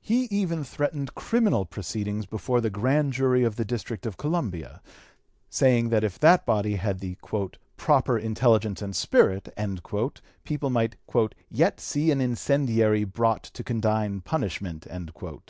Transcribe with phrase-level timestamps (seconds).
[0.00, 4.80] He even threatened criminal proceedings before the grand jury of the District of Columbia,
[5.50, 7.18] saying that if that body had the
[7.76, 9.54] "proper intelligence and spirit"
[10.44, 10.96] people might
[11.50, 15.44] "yet see an incendiary brought to condign punishment." Mr.